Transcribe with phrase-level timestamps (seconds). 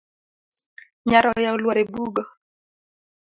[1.09, 2.23] Nyaroya olwar e bugo.